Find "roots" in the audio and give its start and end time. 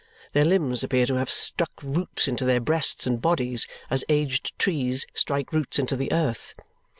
1.83-2.27, 5.53-5.77